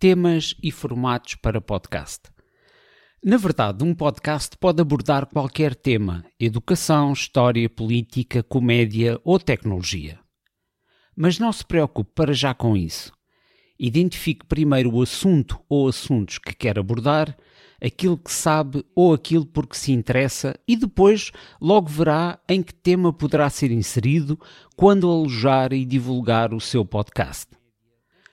[0.00, 2.20] Temas e formatos para podcast.
[3.22, 10.18] Na verdade, um podcast pode abordar qualquer tema: educação, história, política, comédia ou tecnologia.
[11.14, 13.12] Mas não se preocupe para já com isso.
[13.78, 17.36] Identifique primeiro o assunto ou assuntos que quer abordar,
[17.78, 22.72] aquilo que sabe ou aquilo por que se interessa e depois logo verá em que
[22.72, 24.40] tema poderá ser inserido
[24.74, 27.48] quando alojar e divulgar o seu podcast.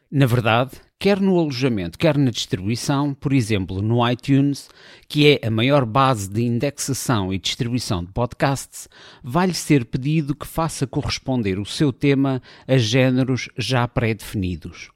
[0.09, 4.69] Na verdade, quer no alojamento, quer na distribuição, por exemplo no iTunes,
[5.07, 8.89] que é a maior base de indexação e distribuição de podcasts,
[9.23, 14.89] vai-lhe ser pedido que faça corresponder o seu tema a géneros já pré-definidos.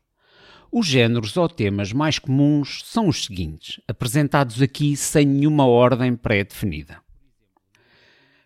[0.72, 7.00] Os géneros ou temas mais comuns são os seguintes, apresentados aqui sem nenhuma ordem pré-definida: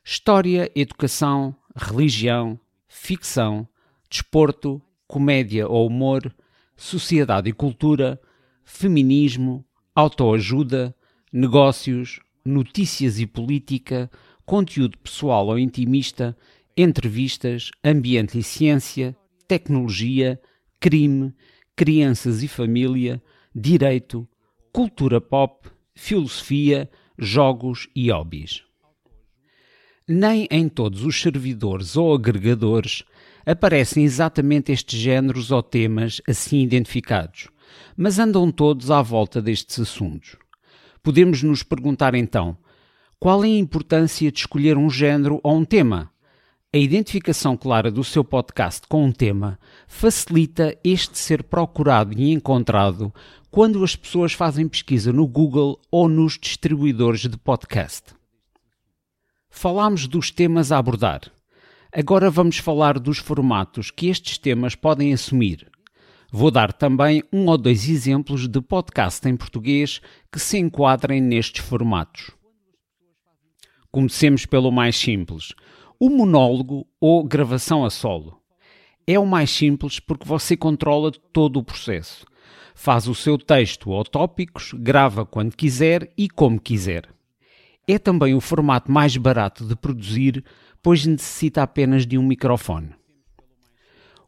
[0.03, 3.67] História, educação, religião, ficção,
[4.09, 6.33] desporto, comédia ou humor,
[6.75, 8.19] sociedade e cultura,
[8.63, 10.95] feminismo, autoajuda,
[11.31, 14.09] negócios, notícias e política,
[14.45, 16.37] conteúdo pessoal ou intimista,
[16.77, 19.15] entrevistas, ambiente e ciência,
[19.47, 20.39] tecnologia,
[20.79, 21.33] crime,
[21.75, 23.21] crianças e família,
[23.53, 24.27] direito,
[24.71, 28.63] cultura pop, filosofia, jogos e hobbies.
[30.07, 33.03] Nem em todos os servidores ou agregadores
[33.45, 37.47] aparecem exatamente estes géneros ou temas assim identificados,
[37.95, 40.35] mas andam todos à volta destes assuntos.
[41.03, 42.57] Podemos nos perguntar então:
[43.19, 46.11] qual é a importância de escolher um género ou um tema?
[46.73, 49.57] A identificação clara do seu podcast com um tema
[49.88, 53.13] facilita este ser procurado e encontrado
[53.50, 58.13] quando as pessoas fazem pesquisa no Google ou nos distribuidores de podcast.
[59.50, 61.31] Falámos dos temas a abordar.
[61.97, 65.66] Agora vamos falar dos formatos que estes temas podem assumir.
[66.29, 71.63] Vou dar também um ou dois exemplos de podcast em português que se enquadrem nestes
[71.63, 72.31] formatos.
[73.89, 75.53] Comecemos pelo mais simples
[75.97, 78.41] o monólogo ou gravação a solo.
[79.07, 82.25] É o mais simples porque você controla todo o processo.
[82.73, 87.07] Faz o seu texto ou tópicos, grava quando quiser e como quiser.
[87.88, 90.44] É também o formato mais barato de produzir,
[90.85, 92.91] pois necessita apenas de um microfone.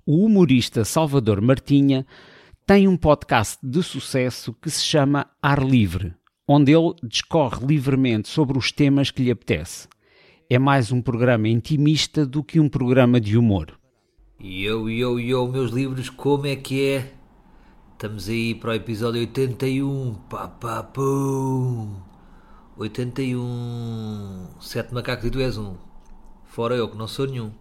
[0.03, 2.03] O humorista Salvador Martinha
[2.65, 6.15] tem um podcast de sucesso que se chama Ar Livre,
[6.47, 9.87] onde ele discorre livremente sobre os temas que lhe apetece
[10.49, 13.77] é mais um programa intimista do que um programa de humor.
[14.41, 17.13] Yo, yo, yo, meus livros, como é que é?
[17.91, 20.15] Estamos aí para o episódio 81.
[20.29, 21.97] Pá, pá, pum.
[22.77, 24.47] 81.
[24.61, 25.86] Sete macacos e tu és um.
[26.57, 27.51] Fora eu, que não sou nenhum.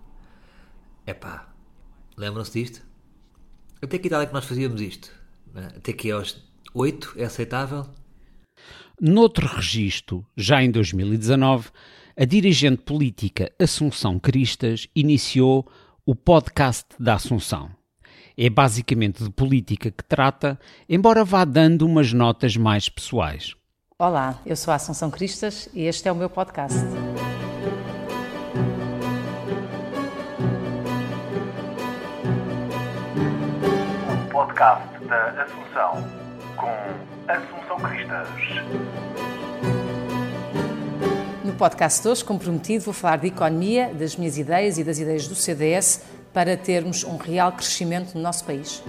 [1.05, 1.51] É pá,
[2.17, 2.83] lembram-se disto?
[3.83, 5.13] Até que idade é que nós fazíamos isto?
[5.55, 6.43] Até que aos
[6.73, 7.87] 8 é aceitável?
[8.99, 11.69] Noutro registro, já em 2019,
[12.17, 15.71] a dirigente política Assunção Cristas iniciou
[16.07, 17.69] o podcast da Assunção.
[18.35, 20.59] É basicamente de política que trata,
[20.89, 23.55] embora vá dando umas notas mais pessoais.
[23.99, 26.79] Olá, eu sou a Assunção Cristas e este é o meu podcast.
[34.47, 36.09] Podcast da Assunção
[36.57, 36.71] com
[37.29, 38.29] Assunção Cristas.
[41.45, 45.27] No podcast de hoje, comprometido, vou falar de economia, das minhas ideias e das ideias
[45.27, 48.83] do CDS para termos um real crescimento no nosso país.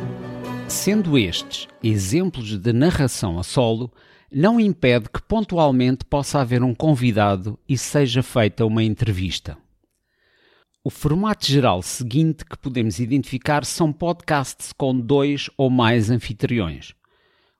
[0.67, 3.91] Sendo estes exemplos de narração a solo,
[4.31, 9.57] não impede que pontualmente possa haver um convidado e seja feita uma entrevista.
[10.87, 16.93] O formato geral seguinte que podemos identificar são podcasts com dois ou mais anfitriões.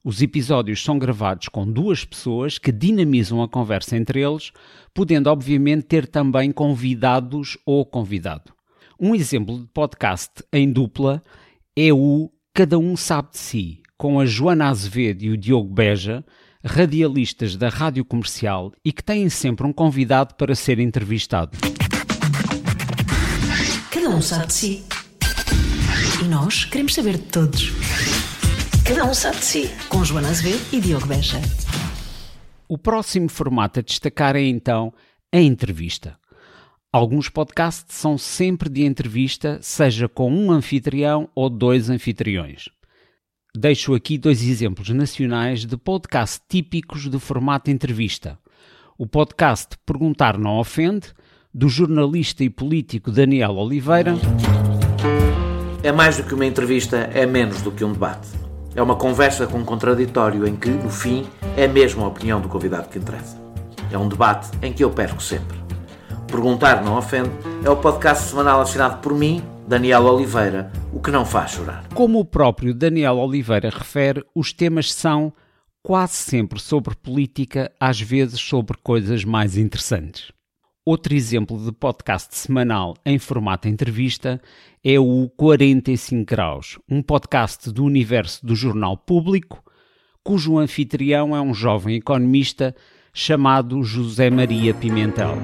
[0.02, 4.54] Os episódios são gravados com duas pessoas que dinamizam a conversa entre eles,
[4.94, 8.54] podendo obviamente ter também convidados ou convidado.
[8.98, 11.22] Um exemplo de podcast em dupla
[11.76, 16.24] é o Cada Um Sabe de Si, com a Joana Azevedo e o Diogo Beja,
[16.64, 21.58] radialistas da rádio comercial e que têm sempre um convidado para ser entrevistado.
[24.08, 24.86] Cada um sabe de si.
[26.24, 27.74] E nós queremos saber de todos.
[28.88, 31.42] Cada um sabe de si, com Joana Azevedo e Diogo Beja.
[32.70, 34.94] O próximo formato a destacar é então
[35.30, 36.18] a entrevista.
[36.90, 42.70] Alguns podcasts são sempre de entrevista, seja com um anfitrião ou dois anfitriões.
[43.54, 48.40] Deixo aqui dois exemplos nacionais de podcast típicos de formato entrevista.
[48.98, 51.14] O podcast Perguntar Não Ofende,
[51.58, 54.14] do jornalista e político Daniel Oliveira.
[55.82, 58.28] É mais do que uma entrevista, é menos do que um debate.
[58.76, 61.26] É uma conversa com um contraditório em que, no fim,
[61.56, 63.42] é mesmo a opinião do convidado que interessa.
[63.92, 65.58] É um debate em que eu perco sempre.
[66.28, 67.32] Perguntar Não Ofende
[67.66, 71.88] é o podcast semanal assinado por mim, Daniel Oliveira, o que não faz chorar.
[71.96, 75.34] Como o próprio Daniel Oliveira refere, os temas são
[75.82, 80.37] quase sempre sobre política, às vezes sobre coisas mais interessantes.
[80.90, 84.42] Outro exemplo de podcast semanal em formato entrevista
[84.82, 89.62] é o 45 Graus, um podcast do universo do jornal público,
[90.24, 92.74] cujo anfitrião é um jovem economista
[93.14, 95.38] chamado José Maria Pimentel.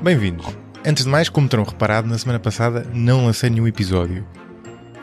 [0.00, 0.46] Bem-vindos.
[0.86, 4.24] Antes de mais, como terão reparado, na semana passada não lancei nenhum episódio.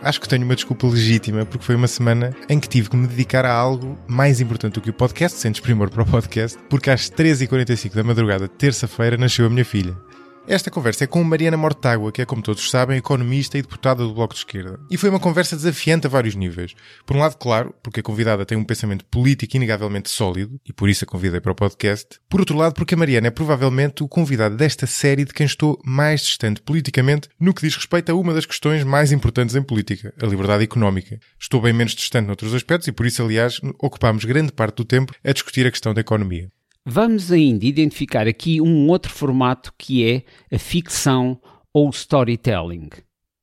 [0.03, 3.07] Acho que tenho uma desculpa legítima porque foi uma semana em que tive que me
[3.07, 6.89] dedicar a algo mais importante do que o podcast, sem desprimor para o podcast, porque
[6.89, 9.95] às 13h45 da madrugada terça-feira nasceu a minha filha.
[10.45, 14.13] Esta conversa é com Mariana Mortágua, que é, como todos sabem, economista e deputada do
[14.13, 14.77] Bloco de Esquerda.
[14.91, 16.75] E foi uma conversa desafiante a vários níveis.
[17.05, 20.89] Por um lado, claro, porque a convidada tem um pensamento político inegavelmente sólido, e por
[20.89, 22.19] isso a convidei para o podcast.
[22.27, 25.79] Por outro lado, porque a Mariana é provavelmente o convidado desta série de quem estou
[25.85, 30.13] mais distante politicamente no que diz respeito a uma das questões mais importantes em política,
[30.21, 31.19] a liberdade económica.
[31.39, 35.13] Estou bem menos distante noutros aspectos e por isso, aliás, ocupámos grande parte do tempo
[35.23, 36.49] a discutir a questão da economia.
[36.85, 41.39] Vamos ainda identificar aqui um outro formato que é a ficção
[41.73, 42.89] ou storytelling,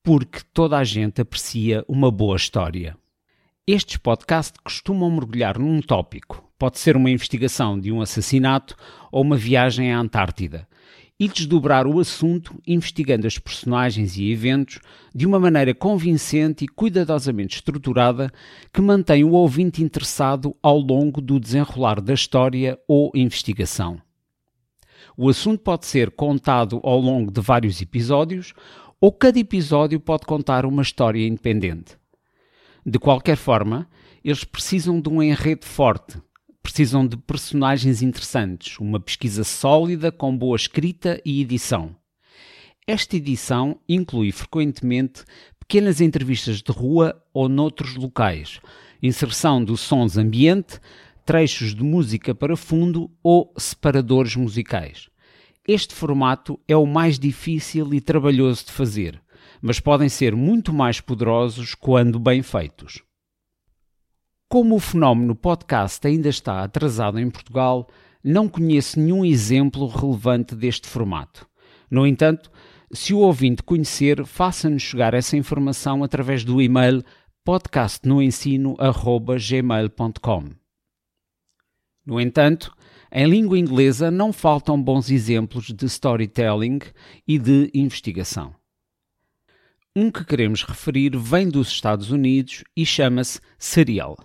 [0.02, 2.94] porque toda a gente aprecia uma boa história.
[3.66, 8.76] Estes podcasts costumam mergulhar num tópico, pode ser uma investigação de um assassinato
[9.10, 10.68] ou uma viagem à Antártida,
[11.20, 14.80] e desdobrar o assunto investigando as personagens e eventos
[15.14, 18.32] de uma maneira convincente e cuidadosamente estruturada
[18.72, 24.00] que mantém o ouvinte interessado ao longo do desenrolar da história ou investigação.
[25.14, 28.54] O assunto pode ser contado ao longo de vários episódios
[28.98, 31.98] ou cada episódio pode contar uma história independente.
[32.84, 33.86] De qualquer forma,
[34.24, 36.16] eles precisam de um enredo forte,
[36.62, 41.96] precisam de personagens interessantes, uma pesquisa sólida com boa escrita e edição.
[42.86, 45.24] Esta edição inclui frequentemente
[45.58, 48.60] pequenas entrevistas de rua ou noutros locais,
[49.02, 50.80] inserção de sons ambiente,
[51.24, 55.08] trechos de música para fundo ou separadores musicais.
[55.66, 59.22] Este formato é o mais difícil e trabalhoso de fazer,
[59.62, 63.02] mas podem ser muito mais poderosos quando bem feitos.
[64.50, 67.88] Como o fenómeno podcast ainda está atrasado em Portugal,
[68.22, 71.46] não conheço nenhum exemplo relevante deste formato.
[71.88, 72.50] No entanto,
[72.92, 77.04] se o ouvinte conhecer, faça-nos chegar essa informação através do e-mail
[77.44, 80.44] podcastnoensino.gmail.com.
[82.04, 82.74] No entanto,
[83.12, 86.80] em língua inglesa não faltam bons exemplos de storytelling
[87.24, 88.52] e de investigação.
[89.94, 94.16] Um que queremos referir vem dos Estados Unidos e chama-se Serial.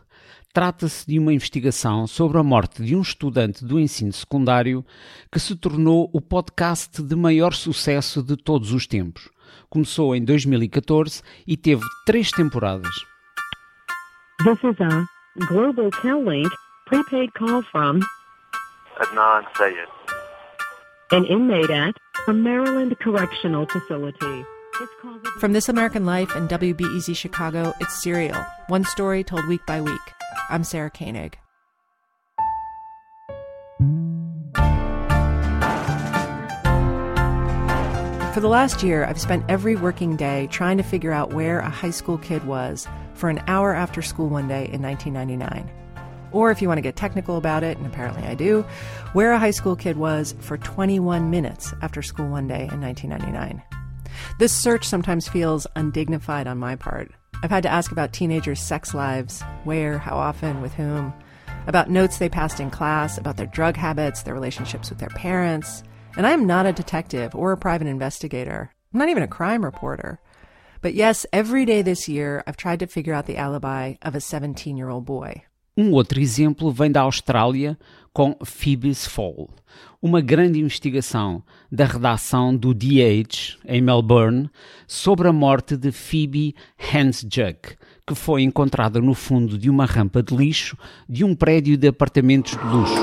[0.56, 4.86] Trata-se de uma investigação sobre a morte de um estudante do ensino secundário
[5.30, 9.30] que se tornou o podcast de maior sucesso de todos os tempos.
[9.70, 12.96] Começou em 2014 e teve três temporadas.
[14.46, 15.06] This is a
[15.48, 16.50] Global Tel-Link
[16.86, 18.00] prepaid call from
[19.02, 19.90] Adnan Sayed.
[21.12, 21.96] an inmate at
[22.30, 24.46] a Maryland correctional facility.
[25.40, 30.02] From This American Life and WBEZ Chicago, it's Serial, one story told week by week.
[30.50, 31.38] I'm Sarah Koenig.
[38.34, 41.70] For the last year, I've spent every working day trying to figure out where a
[41.70, 45.72] high school kid was for an hour after school one day in 1999.
[46.34, 48.64] Or if you want to get technical about it, and apparently I do,
[49.14, 53.64] where a high school kid was for 21 minutes after school one day in 1999.
[54.38, 57.12] This search sometimes feels undignified on my part.
[57.46, 61.14] I've had to ask about teenagers' sex lives where, how often, with whom,
[61.68, 65.84] about notes they passed in class, about their drug habits, their relationships with their parents.
[66.18, 68.72] And I am not a detective or a private investigator.
[68.92, 70.20] I'm not even a crime reporter.
[70.82, 74.22] But yes, every day this year, I've tried to figure out the alibi of a
[74.22, 75.44] 17 year old boy.
[75.78, 77.78] Um outro exemplo vem da Austrália
[78.14, 79.50] com Phoebe's Fall,
[80.02, 84.50] uma grande investigação da redação do The Age, em Melbourne,
[84.88, 87.76] sobre a morte de Phoebe Hansjuk,
[88.08, 90.78] que foi encontrada no fundo de uma rampa de lixo
[91.10, 92.96] de um prédio de apartamentos de luxo.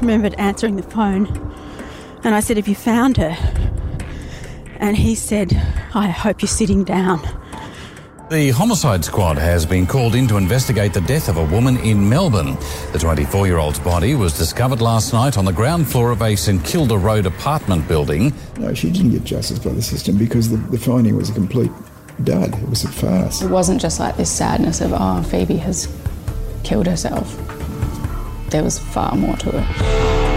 [0.00, 1.28] Remembered answering the phone
[2.24, 3.36] and I said, Have you found her?
[4.80, 5.52] And he said,
[5.94, 7.20] I hope you're sitting down.
[8.30, 12.08] The homicide squad has been called in to investigate the death of a woman in
[12.08, 12.56] Melbourne.
[12.92, 16.36] The 24 year old's body was discovered last night on the ground floor of a
[16.36, 18.32] St Kilda Road apartment building.
[18.56, 21.72] No, she didn't get justice by the system because the, the finding was a complete
[22.22, 22.54] dud.
[22.54, 23.42] It was a farce.
[23.42, 25.92] It wasn't just like this sadness of, oh, Phoebe has
[26.62, 27.36] killed herself.
[28.50, 30.29] There was far more to it.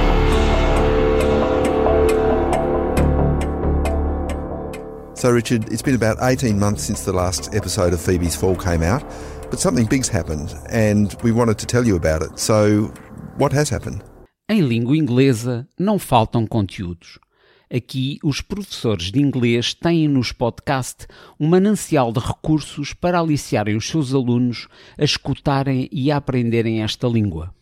[5.23, 8.83] So, Richard, it's been about 18 months since the last episode of Phoebe's Fall came
[8.83, 9.05] out,
[9.49, 12.37] but something big's happened and we wanted to tell you about it.
[12.37, 12.91] So,
[13.37, 14.03] what has happened?
[14.49, 17.19] Em língua inglesa não faltam conteúdos.
[17.73, 21.07] Aqui, os professores de inglês têm nos podcast
[21.39, 27.07] um manancial de recursos para aliciarem os seus alunos a escutarem e a aprenderem esta
[27.07, 27.55] língua.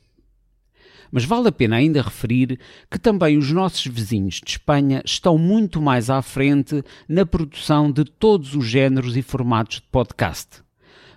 [1.12, 2.58] Mas vale a pena ainda referir
[2.90, 8.06] que também os nossos vizinhos de Espanha estão muito mais à frente na produção de
[8.06, 10.64] todos os géneros e formatos de podcast.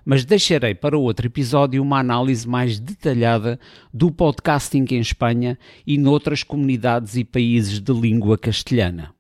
[0.05, 3.59] Mas deixarei para outro episódio uma análise mais detalhada
[3.93, 9.15] do podcasting em Espanha e noutras comunidades e países de língua castelhana.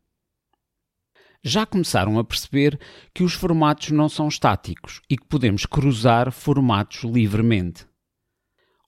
[1.43, 2.78] Já começaram a perceber
[3.14, 7.87] que os formatos não são estáticos e que podemos cruzar formatos livremente.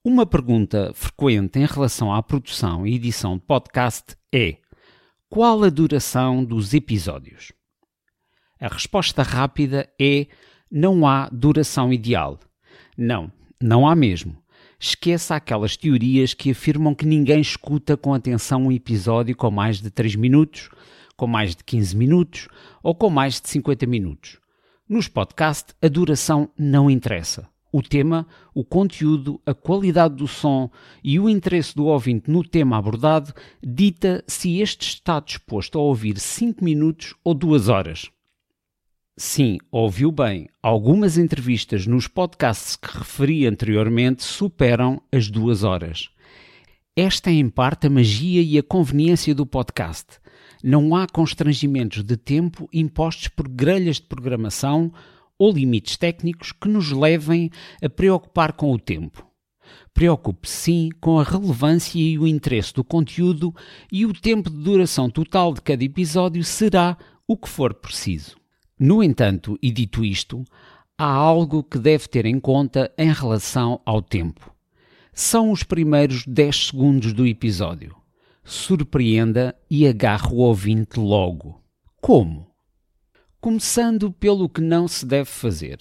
[0.08, 4.58] Uma pergunta frequente em relação à produção e edição de podcast é:
[5.28, 7.50] qual a duração dos episódios?
[8.60, 10.28] A resposta rápida é:
[10.70, 12.38] não há duração ideal.
[12.96, 14.40] Não, não há mesmo.
[14.78, 19.90] Esqueça aquelas teorias que afirmam que ninguém escuta com atenção um episódio com mais de
[19.90, 20.70] 3 minutos,
[21.16, 22.48] com mais de 15 minutos
[22.80, 24.38] ou com mais de 50 minutos.
[24.88, 27.48] Nos podcasts, a duração não interessa.
[27.76, 30.70] O tema, o conteúdo, a qualidade do som
[31.04, 36.18] e o interesse do ouvinte no tema abordado dita se este está disposto a ouvir
[36.18, 38.10] 5 minutos ou 2 horas.
[39.14, 46.08] Sim, ouviu bem, algumas entrevistas nos podcasts que referi anteriormente superam as duas horas.
[46.96, 50.18] Esta é em parte a magia e a conveniência do podcast.
[50.64, 54.90] Não há constrangimentos de tempo impostos por grelhas de programação
[55.38, 57.50] ou limites técnicos que nos levem
[57.82, 59.26] a preocupar com o tempo.
[59.92, 63.54] Preocupe sim com a relevância e o interesse do conteúdo
[63.90, 68.36] e o tempo de duração total de cada episódio será o que for preciso.
[68.78, 70.44] No entanto, e dito isto,
[70.98, 74.54] há algo que deve ter em conta em relação ao tempo.
[75.12, 77.96] São os primeiros 10 segundos do episódio.
[78.44, 81.60] Surpreenda e agarre o ouvinte logo.
[82.00, 82.46] Como?
[83.40, 85.78] Começando pelo que não se deve fazer.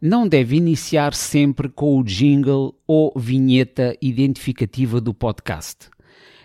[0.00, 5.90] Não deve iniciar sempre com o jingle ou vinheta identificativa do podcast.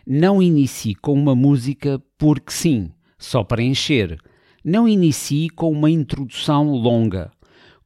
[0.06, 4.20] Não inicie com uma música porque sim, só para encher.
[4.64, 7.32] Não inicie com uma introdução longa.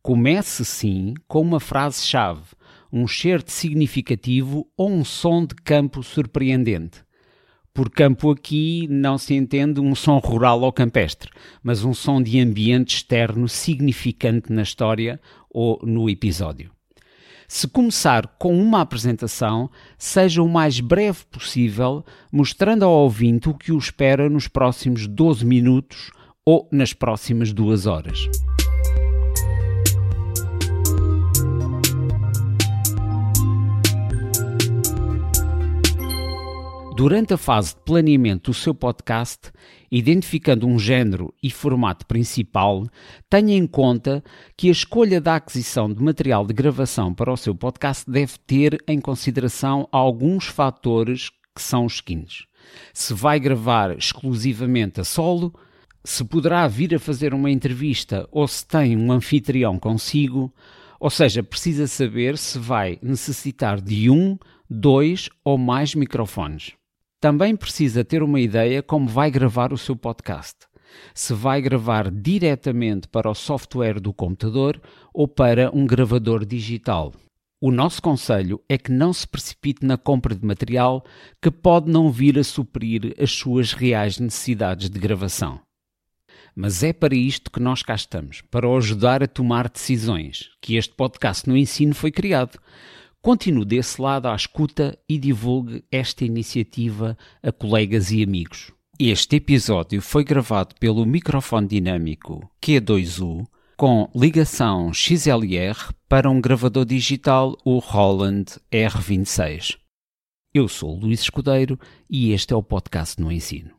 [0.02, 2.48] Comece sim com uma frase-chave,
[2.92, 7.04] um certo significativo ou um som de campo surpreendente.
[7.74, 11.32] Por campo aqui não se entende um som rural ou campestre,
[11.64, 16.70] mas um som de ambiente externo significante na história ou no episódio.
[17.48, 23.72] Se começar com uma apresentação, seja o mais breve possível, mostrando ao ouvinte o que
[23.72, 26.12] o espera nos próximos 12 minutos
[26.46, 28.20] ou nas próximas duas horas.
[36.96, 39.52] Durante a fase de planeamento do seu podcast,
[39.92, 42.86] identificando um género e formato principal,
[43.28, 44.24] tenha em conta
[44.56, 48.78] que a escolha da aquisição de material de gravação para o seu podcast deve ter
[48.88, 52.46] em consideração alguns fatores que são os seguintes.
[52.94, 55.52] Se vai gravar exclusivamente a solo,
[56.04, 60.54] se poderá vir a fazer uma entrevista ou se tem um anfitrião consigo,
[61.00, 64.38] ou seja, precisa saber se vai necessitar de um,
[64.70, 66.74] dois ou mais microfones.
[67.24, 70.68] Também precisa ter uma ideia como vai gravar o seu podcast.
[71.16, 74.82] Se vai gravar diretamente para o software do computador
[75.14, 77.14] ou para um gravador digital.
[77.62, 81.02] O nosso conselho é que não se precipite na compra de material
[81.42, 85.62] que pode não vir a suprir as suas reais necessidades de gravação.
[86.54, 90.76] Mas é para isto que nós cá estamos, para o ajudar a tomar decisões, que
[90.76, 92.60] este podcast no ensino foi criado.
[93.24, 98.70] Continue desse lado à escuta e divulgue esta iniciativa a colegas e amigos.
[99.00, 107.56] Este episódio foi gravado pelo microfone dinâmico Q2U com ligação XLR para um gravador digital,
[107.64, 109.78] o Roland R26.
[110.54, 113.72] Eu sou Luís Escudeiro e este é o podcast no ensino.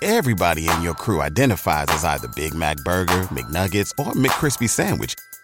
[0.00, 5.14] Everybody in your crew identifies as either Big Mac Burger, McNuggets, or McCrispy Sandwich.